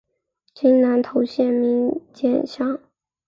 [0.55, 2.79] 今南投县名间乡。